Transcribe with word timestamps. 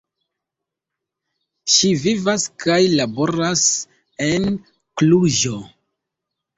Ŝi 1.75 1.91
vivas 2.07 2.47
kaj 2.65 2.79
laboras 2.97 3.69
en 4.33 4.53
Kluĵo. 4.59 5.59